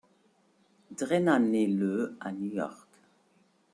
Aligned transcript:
Drena 0.97 1.37
nait 1.37 1.67
le 1.67 2.17
à 2.21 2.31
New 2.31 2.51
York. 2.53 2.87